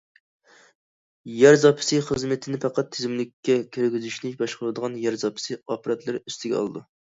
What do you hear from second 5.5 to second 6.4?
ئاپپاراتلىرى